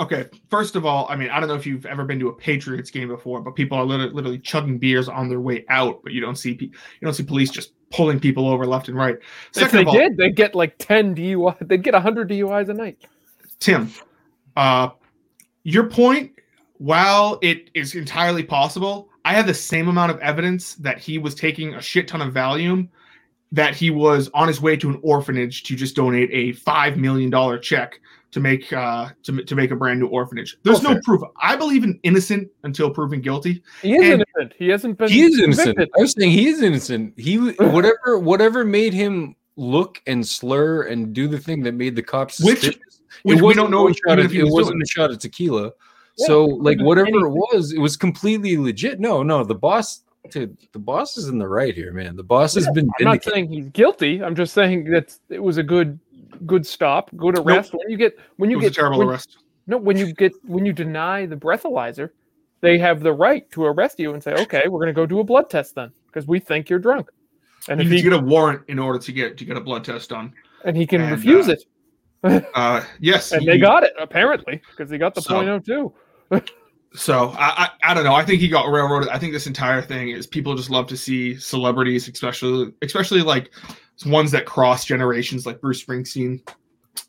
[0.00, 2.32] Okay, first of all, I mean, I don't know if you've ever been to a
[2.32, 6.12] Patriots game before, but people are literally, literally chugging beers on their way out, but
[6.12, 6.70] you don't see you
[7.02, 9.16] don't see police just pulling people over left and right.
[9.16, 11.68] If Second they all, did, they'd get like 10 DUI.
[11.68, 12.96] They'd get 100 DUIs a night.
[13.58, 13.92] Tim,
[14.56, 14.88] uh,
[15.64, 16.32] your point,
[16.78, 21.34] while it is entirely possible, I have the same amount of evidence that he was
[21.34, 22.88] taking a shit ton of Valium,
[23.52, 27.30] that he was on his way to an orphanage to just donate a five million
[27.30, 30.56] dollar check to make uh to, to make a brand new orphanage.
[30.62, 31.00] There's no Okay.
[31.04, 31.20] proof.
[31.42, 33.62] I believe in innocent until proven guilty.
[33.82, 34.54] He is And- innocent.
[34.56, 35.08] He hasn't been.
[35.08, 35.76] He is innocent.
[35.76, 35.90] convicted.
[35.98, 37.14] I was saying he is innocent.
[37.18, 42.02] He whatever whatever made him look and slur and do the thing that made the
[42.04, 43.00] cops Which- suspicious.
[43.24, 44.82] which we don't know one even shot if of- it was wasn't doing.
[44.82, 45.72] a shot of tequila.
[46.18, 49.00] Yeah, so like could've been whatever it was, it was completely legit.
[49.00, 52.14] No, no, the boss to the boss is in the right here, man.
[52.16, 54.22] The boss has been I'm not saying he's guilty.
[54.22, 55.98] I'm just saying that it was a good,
[56.46, 57.72] good stop, good arrest.
[57.72, 59.38] When you get, when you get, terrible when, arrest.
[59.66, 62.10] no, when you get, when you deny the breathalyzer,
[62.60, 65.20] they have the right to arrest you and say, okay, we're going to go do
[65.20, 67.08] a blood test then because we think you're drunk.
[67.68, 69.56] And You if need he to get a warrant in order to get to get
[69.56, 70.32] a blood test done.
[70.64, 71.64] and he can and, refuse uh, it,
[72.54, 75.58] Uh, yes, and he- they got it apparently because they got the So- point oh
[75.58, 75.92] two.
[76.94, 78.14] So I, I I don't know.
[78.14, 79.08] I think he got railroaded.
[79.10, 83.50] I think this entire thing is people just love to see celebrities, especially especially like
[84.06, 86.40] ones that cross generations, like Bruce Springsteen.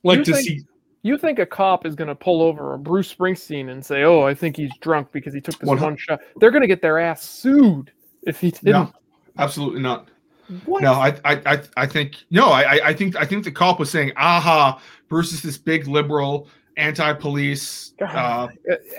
[0.04, 0.62] Like You to think- see
[1.02, 4.22] You think a cop is going to pull over a Bruce Springsteen and say, "Oh,
[4.22, 6.20] I think he's drunk because he took this One one shot"?
[6.38, 7.92] They're going to get their ass sued
[8.28, 8.66] if he didn't.
[8.74, 8.94] no,
[9.40, 10.10] absolutely not.
[10.66, 10.84] What?
[10.84, 13.90] No, I I I, I think no, I- I think I think the cop was
[13.90, 18.48] saying, "Aha, Bruce is this big liberal, anti-police." Uh, Uh,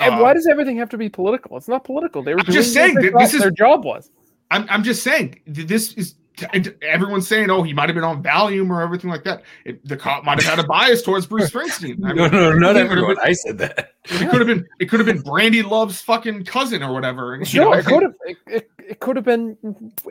[0.01, 1.57] and uh, why does everything have to be political?
[1.57, 2.23] It's not political.
[2.23, 4.11] They were I'm just saying what they that this is- their job was.
[4.51, 6.15] I'm I'm just saying this is.
[6.53, 9.87] and Everyone's saying, "Oh, he might have been on Valium or everything like that." It,
[9.87, 12.05] the cop might have had a bias towards Bruce Springsteen.
[12.05, 13.15] I No, mean, no, not everyone.
[13.17, 13.93] been- I said that.
[14.05, 14.67] It could have been.
[14.81, 17.37] It could have been Brandy Love's fucking cousin or whatever.
[17.37, 17.73] you Sure, know?
[17.75, 18.15] it could have.
[18.27, 19.57] It, it, it could have been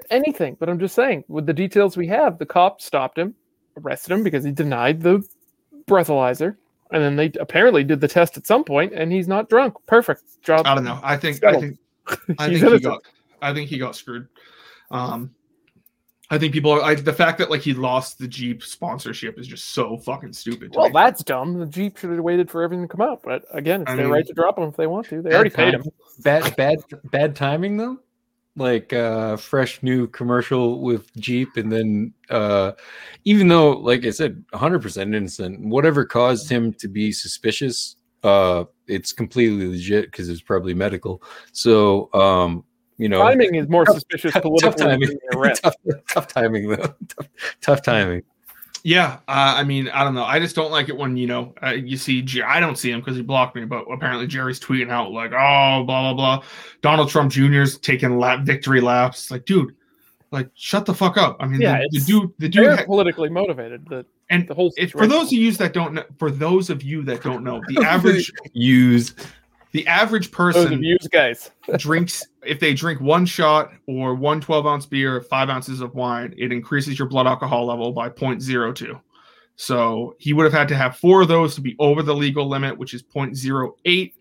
[0.09, 0.57] anything.
[0.59, 3.35] But I'm just saying, with the details we have, the cop stopped him,
[3.77, 5.23] arrested him because he denied the
[5.87, 6.55] breathalyzer,
[6.91, 9.75] and then they apparently did the test at some point, and he's not drunk.
[9.87, 10.65] Perfect job.
[10.65, 10.99] I don't know.
[11.03, 11.43] I think.
[11.43, 11.77] I think.
[12.39, 13.01] I He's think he got.
[13.41, 14.27] I think he got screwed.
[14.89, 15.33] Um,
[16.29, 16.81] I think people are.
[16.81, 20.73] I, the fact that like he lost the Jeep sponsorship is just so fucking stupid.
[20.75, 20.93] Well, me.
[20.93, 21.59] that's dumb.
[21.59, 23.21] The Jeep should have waited for everything to come out.
[23.23, 25.21] But again, it's I their mean- right to drop them if they want to.
[25.21, 25.83] They already paid him.
[26.19, 27.99] Bad, bad, bad timing though.
[28.57, 32.73] Like uh fresh new commercial with Jeep, and then uh
[33.23, 38.65] even though, like I said, 100 percent innocent, whatever caused him to be suspicious, uh,
[38.87, 41.23] it's completely legit because it's probably medical.
[41.53, 42.65] So, um,
[42.97, 45.17] you know, Timing is more Tough- suspicious tough politically timing.
[45.31, 45.75] than tough,
[46.09, 46.75] tough timing though.
[47.07, 47.29] tough,
[47.61, 48.21] tough timing.
[48.83, 50.23] Yeah, uh, I mean, I don't know.
[50.23, 52.21] I just don't like it when you know uh, you see.
[52.21, 55.31] Jer- I don't see him because he blocked me, but apparently Jerry's tweeting out like,
[55.33, 56.43] "Oh, blah blah blah."
[56.81, 59.29] Donald Trump Jr.'s taking lap victory laps.
[59.29, 59.75] Like, dude,
[60.31, 61.37] like shut the fuck up.
[61.39, 63.85] I mean, Yeah, the, the dude, the dude, ha- politically motivated.
[63.87, 66.81] The, and the whole if, for those of you that don't know, for those of
[66.81, 69.13] you that don't know, the average, Use
[69.71, 71.51] the average those person you guys.
[71.77, 76.33] drinks if they drink one shot or one 12 ounce beer, five ounces of wine,
[76.37, 78.99] it increases your blood alcohol level by 0.02.
[79.55, 82.47] So he would have had to have four of those to be over the legal
[82.47, 84.13] limit, which is 0.08.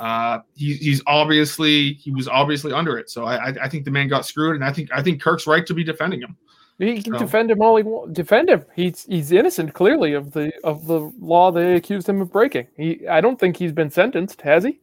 [0.00, 3.08] Uh, he, he's obviously he was obviously under it.
[3.08, 5.46] So I, I I think the man got screwed, and I think I think Kirk's
[5.46, 6.36] right to be defending him.
[6.78, 8.12] He can So- defend him all he wants.
[8.14, 8.64] Defend him.
[8.74, 12.66] He's he's innocent clearly of the of the law they accused him of breaking.
[12.76, 14.80] He I don't think he's been sentenced, has he?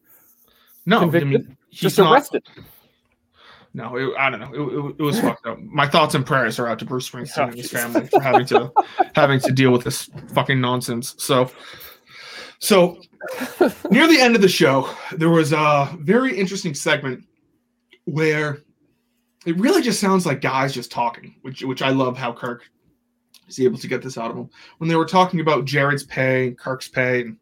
[0.85, 2.13] No, I mean he's Just not.
[2.13, 2.43] arrested.
[3.73, 4.53] No, it, I don't know.
[4.53, 5.59] It, it, it was fucked up.
[5.59, 8.71] My thoughts and prayers are out to Bruce Springsteen and his family for having to
[9.13, 11.15] having to deal with this fucking nonsense.
[11.19, 11.51] So,
[12.57, 12.99] so
[13.91, 17.23] near the end of the show, there was a very interesting segment
[18.05, 18.59] where
[19.45, 22.69] it really just sounds like guys just talking, which which I love how Kirk
[23.47, 24.49] is able to get this out of him.
[24.79, 27.37] When they were talking about Jared's pay and Kirk's pay and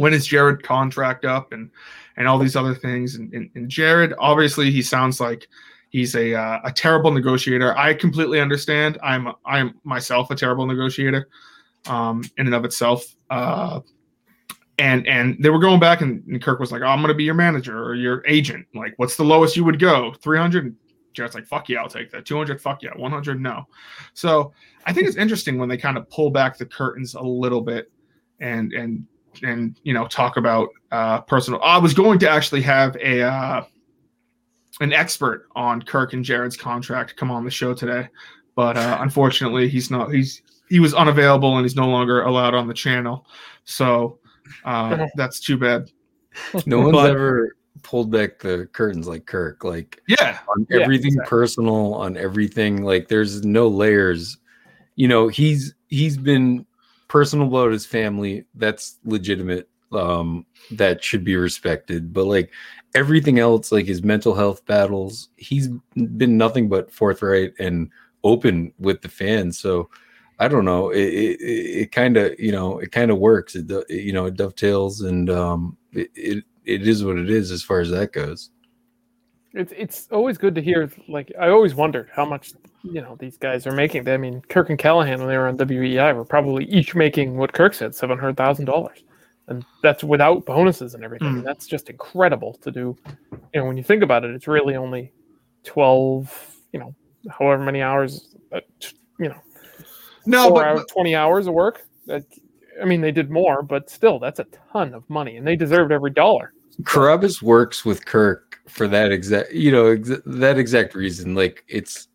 [0.00, 1.70] when is Jared contract up and
[2.16, 3.16] and all these other things.
[3.16, 5.46] And, and, and Jared, obviously, he sounds like
[5.90, 7.76] he's a uh, a terrible negotiator.
[7.76, 8.96] I completely understand.
[9.02, 11.28] I'm I'm myself a terrible negotiator,
[11.86, 13.14] um, in and of itself.
[13.28, 13.80] Uh,
[14.78, 17.14] and and they were going back, and, and Kirk was like, "Oh, I'm going to
[17.14, 18.66] be your manager or your agent.
[18.74, 20.14] Like, what's the lowest you would go?
[20.22, 20.74] 300."
[21.12, 22.24] Jared's like, "Fuck yeah, I'll take that.
[22.24, 22.96] 200, fuck yeah.
[22.96, 23.64] 100, no."
[24.14, 24.54] So
[24.86, 27.92] I think it's interesting when they kind of pull back the curtains a little bit,
[28.38, 29.04] and and
[29.42, 33.64] and you know talk about uh personal i was going to actually have a uh
[34.80, 38.08] an expert on kirk and jared's contract come on the show today
[38.54, 42.66] but uh unfortunately he's not he's he was unavailable and he's no longer allowed on
[42.68, 43.26] the channel
[43.64, 44.18] so
[44.64, 45.88] Uh, that's too bad.
[46.66, 49.62] No one's But- ever pulled back the curtains like Kirk.
[49.64, 51.28] Like Yeah, on Yeah, everything exactly.
[51.28, 52.82] personal, on everything.
[52.82, 54.38] Like there's no layers.
[54.96, 56.66] You know, he's he's been
[57.10, 58.44] personal blow to his family.
[58.54, 59.68] That's legitimate.
[59.92, 62.12] Um, that should be respected.
[62.12, 62.52] But like
[62.94, 65.68] everything else, like his mental health battles, he's
[66.16, 67.90] been nothing but forthright and
[68.22, 69.58] open with the fans.
[69.58, 69.90] So
[70.38, 70.90] I don't know.
[70.90, 73.56] It it, it kind of you know it kind of works.
[73.56, 77.64] It you know it dovetails and um it, it it is what it is as
[77.64, 78.50] far as that goes.
[79.52, 80.88] It's it's always good to hear.
[81.08, 84.08] Like I always wondered how much you know these guys are making.
[84.08, 87.52] I mean, Kirk and Callahan when they were on WEEI were probably each making what
[87.52, 89.02] Kirk said seven hundred thousand dollars,
[89.48, 91.36] and that's without bonuses and everything.
[91.36, 91.44] Mm.
[91.44, 92.96] That's just incredible to do.
[93.54, 95.12] You know, when you think about it, it's really only
[95.64, 96.56] twelve.
[96.72, 96.94] You know,
[97.30, 98.34] however many hours.
[98.52, 98.60] Uh,
[99.18, 99.40] you know,
[100.26, 101.86] no, four but, hours, twenty hours of work.
[102.06, 102.24] That
[102.80, 105.92] I mean, they did more, but still, that's a ton of money, and they deserved
[105.92, 106.52] every dollar.
[106.82, 111.34] Carrabis works with Kirk for that exact, you know, ex- that exact reason.
[111.34, 112.08] Like it's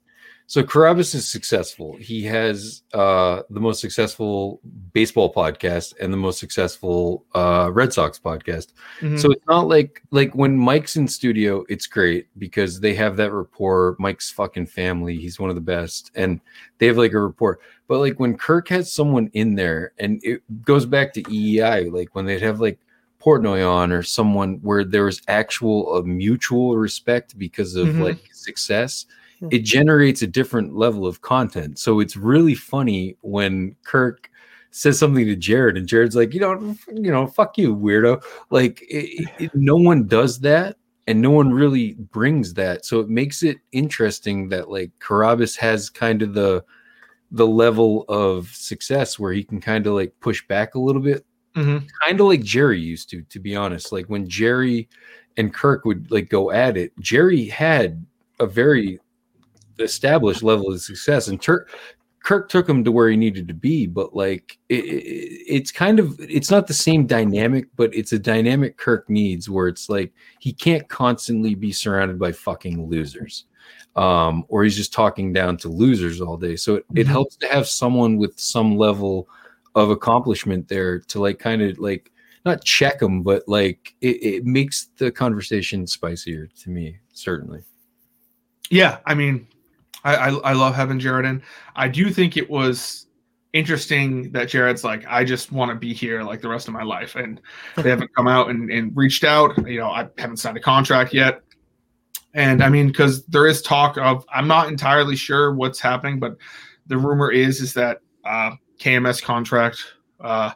[0.47, 1.95] so Carrabis is successful.
[1.97, 4.59] He has uh the most successful
[4.93, 8.73] baseball podcast and the most successful uh Red Sox podcast.
[9.01, 9.19] Mhm.
[9.19, 13.31] So it's not like like when Mike's in studio, it's great because they have that
[13.33, 13.95] rapport.
[13.99, 15.17] Mike's fucking family.
[15.17, 16.39] He's one of the best, and
[16.77, 17.59] they have like a rapport.
[17.87, 22.13] But like when Kirk has someone in there, and it goes back to EEI, like
[22.13, 22.79] when they'd have like
[23.19, 28.01] Portnoy on or someone where there was actual a mutual respect because of Mhm.
[28.03, 29.07] like success.
[29.39, 29.49] Hmm.
[29.51, 31.79] It generates a different level of content.
[31.79, 34.29] So it's really funny when Kirk
[34.71, 38.21] says something to Jared, and Jared's like, you know, you know, fuck you, weirdo.
[38.49, 42.85] Like, it, it, no one does that, and no one really brings that.
[42.85, 46.63] So it makes it interesting that like Carrabis has kind of the
[47.31, 51.25] the level of success where he can kind of like push back a little bit,
[51.55, 51.87] Mhm.
[52.05, 53.21] kind of like Gerry used to.
[53.23, 54.87] To be honest, like when Gerry
[55.37, 58.05] and Kirk would like go at it, Gerry had
[58.39, 58.99] a very
[59.79, 61.67] established level of success, and Tur-
[62.23, 65.03] Kirk took him to where he needed to be, but like it, it,
[65.47, 69.67] it's kind of it's not the same dynamic, but it's a dynamic Kirk needs where
[69.67, 73.45] it's like he can't constantly be surrounded by fucking losers.
[73.95, 76.55] Um, or he's just talking down to losers all day.
[76.57, 77.11] So it, it Mhm.
[77.11, 79.29] helps to have someone with some level
[79.75, 82.11] of accomplishment there to like kind of like
[82.43, 87.63] not check them, but like it, it makes the conversation spicier to me, certainly.
[88.69, 89.47] Yeah, I mean,
[90.05, 91.41] I, I I love having Jared in.
[91.75, 93.07] I do think it was
[93.51, 96.83] interesting that Jared's like, I just want to be here like the rest of my
[96.83, 97.41] life, and
[97.75, 99.57] they haven't come out and, and reached out.
[99.67, 101.41] You know, I haven't signed a contract yet,
[102.33, 106.37] and I mean, because there is talk of, I'm not entirely sure what's happening, but
[106.85, 109.79] the rumor is is that uh, KMS contract
[110.19, 110.51] uh,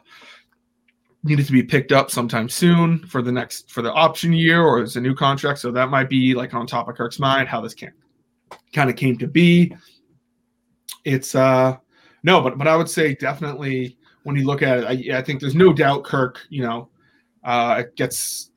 [1.24, 4.80] needed to be picked up sometime soon for the next for the option year, or
[4.80, 5.58] it's a new contract.
[5.58, 7.92] So that might be like on top of Kirk's mind how this can
[8.72, 9.74] kind of came to be.
[11.04, 11.76] It's uh
[12.22, 15.40] no, but but I would say definitely when you look at it, I, I think
[15.40, 16.88] there's no doubt Kirk, you know,
[17.44, 18.50] uh gets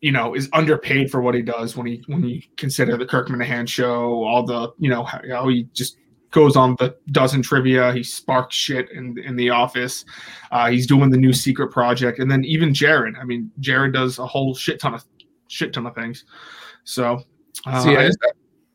[0.00, 3.28] you know is underpaid for what he does when he when you consider the Kirk
[3.28, 5.98] Minihane show, all the you know how, how he just
[6.32, 10.04] goes on the dozen trivia, he sparks shit in in the office.
[10.50, 13.14] Uh, he's doing the new secret project, and then even Jared.
[13.20, 15.04] I mean, Jared does a whole shit ton of
[15.46, 16.24] shit ton of things.
[16.84, 17.22] So
[17.66, 18.10] uh, See, I I,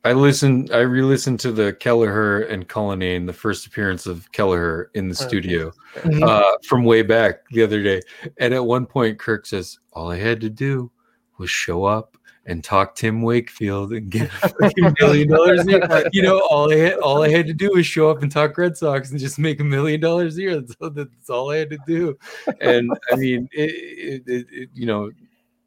[0.07, 5.09] I listened, I re-listened to the Kelleher and Cullinane, the first appearance of Kelleher in
[5.09, 6.23] the Oh, studio Mhm.
[6.25, 8.01] uh, from way back the other day.
[8.37, 10.89] And at one point, Kirk says, "All I had to do
[11.37, 12.15] was show up
[12.45, 16.09] and talk Tim Wakefield and get a fucking million dollars a year.
[16.13, 18.57] You know, all I had, all I had to do was show up and talk
[18.57, 20.55] Red Sox and just make a million dollars a year.
[20.61, 22.17] That's, all- that's all I had to do.
[22.61, 25.11] And I mean, it, it, it, it you know,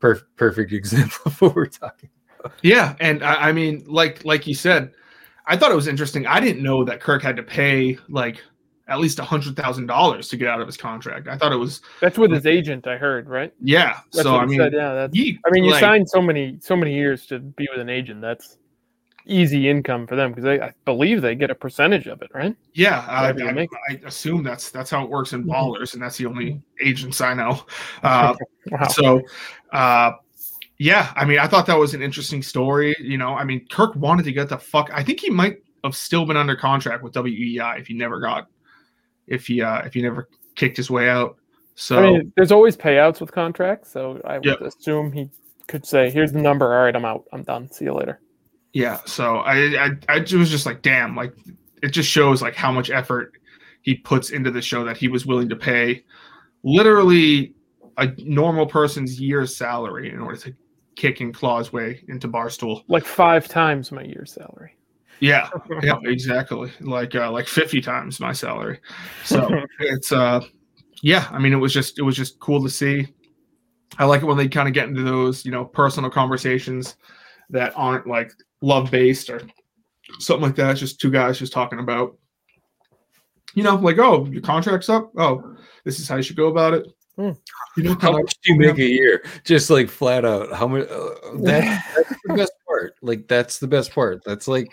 [0.01, 2.09] perf- perfect example of what we're talking.
[2.63, 4.93] Yeah, and I, I mean, like like you said,
[5.47, 6.27] I thought it was interesting.
[6.27, 8.43] I didn't know that Kirk had to pay like
[8.89, 11.29] at least a hundred thousand dollars to get out of his contract.
[11.29, 13.53] I thought it was That's with his agent, I heard, right?
[13.61, 14.01] yeah.
[14.13, 14.73] That's so I mean, said.
[14.73, 15.17] Yeah, that's.
[15.17, 17.89] he- I mean, you like, signed so many so many years to be with an
[17.89, 18.21] agent.
[18.21, 18.57] That's
[19.27, 22.57] easy income for them because I believe they get a percentage of it, right?
[22.73, 23.69] Yeah, I, I.
[23.91, 25.51] I assume that's that's how it works in Mhm.
[25.51, 27.65] ballers, and that's the only agents I know.
[28.03, 28.35] Uh,
[28.71, 28.89] Wow.
[28.89, 29.23] So,
[29.73, 30.13] uh,
[30.81, 32.97] yeah, I mean, I thought that was an interesting story.
[32.99, 34.89] You know, I mean, Kirk wanted to get the fuck.
[34.95, 38.47] I think he might have still been under contract with WEEI if he never got,
[39.27, 41.37] if he uh, if he never kicked his way out.
[41.75, 44.61] So I mean, there's always payouts with contracts, so I would Yep.
[44.63, 45.29] assume he
[45.69, 46.75] could say, "Here's the number.
[46.75, 47.27] All right, I'm out.
[47.31, 47.71] I'm done.
[47.71, 48.19] See you later."
[48.73, 51.35] yeah, so I, I I was just like, damn, like
[51.83, 53.35] it just shows like how much effort
[53.83, 56.05] he puts into the show that he was willing to pay,
[56.63, 57.55] literally
[57.99, 60.55] a normal person's year's salary in order to
[60.97, 62.83] kick and claw his way into Barstool.
[62.89, 64.77] Like five times my year's salary.
[65.21, 65.49] Yeah,
[65.83, 66.73] yeah, exactly.
[66.81, 68.81] Like uh, like fifty times my salary.
[69.25, 69.49] So
[69.81, 70.41] it's uh,
[71.03, 71.29] yeah.
[71.31, 73.07] I mean, it was just it was just cool to see.
[73.99, 76.97] I like it when they kind of get into those you know personal conversations
[77.51, 78.33] that aren't like
[78.63, 79.43] love based or
[80.19, 80.71] something like that.
[80.71, 82.17] It's just two guys just talking about,
[83.55, 85.13] you know, like oh your contract's up.
[85.17, 86.87] Oh, this is how you should go about it.
[87.21, 87.33] Hmm.
[87.77, 89.23] You know, How much do you make a year?
[89.45, 90.53] Just like flat out.
[90.55, 90.89] How much?
[90.89, 91.11] Uh,
[91.43, 92.95] that, that's the best part.
[93.03, 94.25] Like that's the best part.
[94.25, 94.69] That's like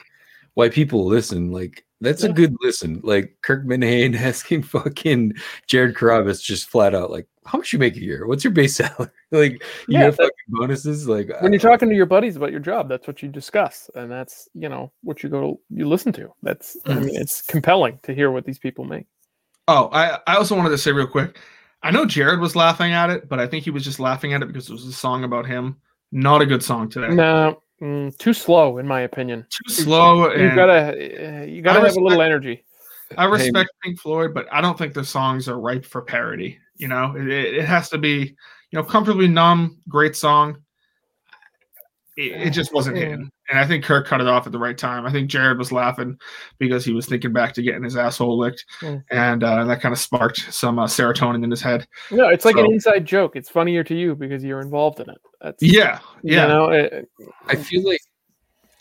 [0.54, 1.52] why people listen.
[1.52, 3.02] Like that's a good listen.
[3.04, 5.34] Like Kirkman Minihane asking fucking
[5.66, 8.26] Jared Carrabis just flat out like, how much you make a year?
[8.28, 9.10] What's your base salary?
[9.32, 11.06] like you Yeah, have fucking bonuses.
[11.06, 14.10] Like when you're talking to your buddies about your job, that's what you discuss, and
[14.10, 16.34] that's you know what you go you listen to.
[16.44, 19.06] That's I mean, it's compelling to hear what these people make.
[19.68, 21.38] Oh, I, I also wanted to say real quick.
[21.84, 24.42] I know Jared was laughing at it, but I think he was just laughing at
[24.42, 25.78] it because it was a song about him.
[26.12, 27.14] Not a good song today.
[27.14, 29.46] No, mm, too slow in my opinion.
[29.50, 30.32] Too slow.
[30.32, 32.64] You And gotta uh, you gotta I have a little energy.
[33.18, 36.60] I respect Pink Floyd, but I don't think their songs are ripe for parody.
[36.76, 38.36] You know, it, it it has to be,
[38.72, 39.78] you know, comfortably numb.
[39.88, 40.64] Great song.
[42.18, 44.78] It, it just wasn't hitting, and I think Kirk cut it off at the right
[44.78, 45.06] time.
[45.06, 46.18] I think Jared was laughing
[46.58, 49.04] because he was thinking back to getting his asshole licked, Mm.
[49.12, 51.88] and uh, that kind of sparked some uh, serotonin in his head.
[52.10, 53.36] No, it's like an inside joke.
[53.36, 55.18] It's funnier to you because you're involved in it.
[55.42, 56.42] That's Yeah, yeah.
[56.42, 57.08] You know, it,
[57.46, 58.02] I feel like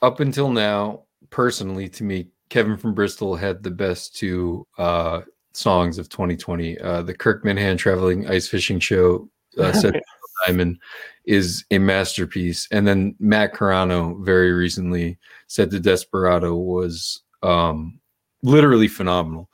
[0.01, 5.21] up until now, personally, to me, Kevin from Bristol had the best two uh,
[5.53, 6.79] songs of 2020.
[6.79, 9.29] Uh, the Kirk Minihane traveling ice fishing show,
[9.59, 10.01] uh, said
[10.47, 10.79] Diamond,
[11.25, 12.69] is a masterpiece.
[12.71, 15.19] And then Matt Carano very recently
[15.49, 18.01] said the Desperado was um,
[18.43, 19.49] literally phenomenal.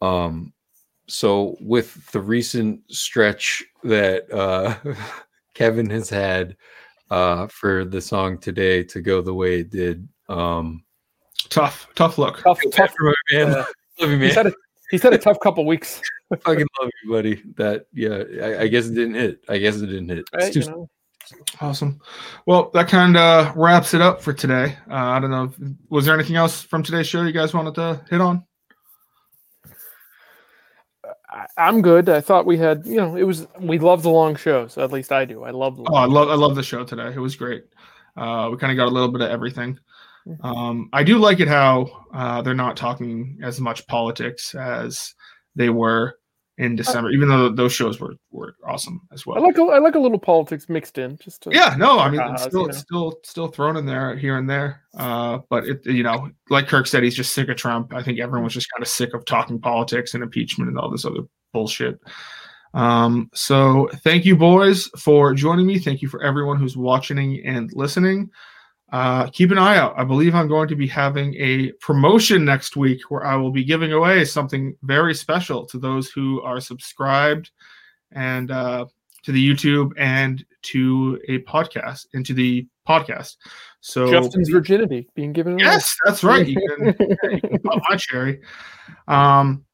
[0.00, 0.52] Um,
[1.08, 4.76] so with the recent stretch that uh,
[5.54, 6.56] Kevin has had
[7.10, 10.84] uh, for the song today to go the way it did, um,
[11.50, 12.42] tough, tough look.
[12.42, 12.94] tough, feel bad tough.
[12.96, 13.50] for my man.
[13.50, 13.64] uh,
[14.00, 14.44] love you, he's man.
[14.44, 14.54] had a
[14.92, 16.00] he's had a tough couple weeks.
[16.30, 17.42] I fucking love you, buddy.
[17.56, 19.44] That yeah, I, I guess it didn't hit.
[19.48, 20.18] I guess it didn't hit.
[20.18, 20.90] It's Right, too you know?
[21.60, 21.98] Awesome.
[22.46, 24.76] Well, that kind of wraps it up for today.
[24.90, 25.44] Uh, I don't know.
[25.44, 28.44] If, was there anything else from today's show you guys wanted to hit on?
[31.30, 32.08] I, I'm good.
[32.08, 34.76] I thought we had, you know, it was we love the long shows.
[34.76, 35.44] At least I do.
[35.44, 37.12] I love the Oh, I love I love the show today.
[37.14, 37.64] It was great.
[38.16, 39.78] Uh, we kind of got a little bit of everything.
[40.42, 45.14] Um, I do like it how uh, they're not talking as much politics as
[45.56, 46.16] they were
[46.58, 49.38] in December, even though those shows were were awesome as well.
[49.38, 51.16] I like a, I like a little politics mixed in.
[51.16, 52.72] Just to, yeah, no, I mean, Uh, it's still know.
[52.72, 54.82] still still thrown in there here and there.
[54.96, 57.92] Uh, but it, you know, like Kirk said, he's just sick of Trump.
[57.94, 60.90] I think everyone was just kind of sick of talking politics and impeachment and all
[60.90, 61.98] this other bullshit.
[62.74, 65.78] Um, so thank you, boys, for joining me.
[65.78, 68.30] Thank you for everyone who's watching and listening.
[68.92, 69.94] Uh, keep an eye out.
[69.96, 73.64] I believe I'm going to be having a promotion next week where I will be
[73.64, 77.50] giving away something very special to those who are subscribed
[78.12, 78.84] and uh,
[79.22, 83.36] to the YouTube and to a podcast, into the podcast.
[83.80, 85.62] So Justin's virginity being given away.
[85.62, 86.46] Yes, that's right.
[86.46, 88.40] You can, yeah, you can pop my cherry.
[89.08, 89.64] Um,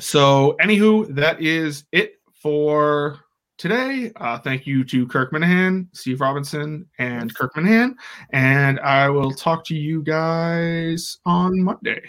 [0.00, 3.20] so, anywho, that is it for
[3.58, 4.12] today.
[4.16, 7.94] Uh, thank you to Kirk Minihane, Steve Robinson, and Kirk Minihane.
[8.30, 12.00] And I will talk to you guys on Monday.